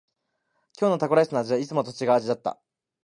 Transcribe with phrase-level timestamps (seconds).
[0.79, 2.59] 今日のタコライスの味はいつもと違う味だった。